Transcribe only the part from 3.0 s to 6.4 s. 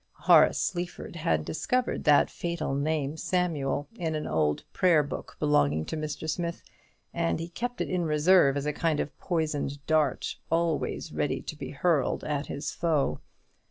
Samuel, in an old prayer book belonging to Mr.